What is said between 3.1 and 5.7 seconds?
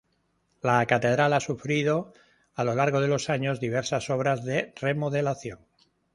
años diversas obras de remodelación.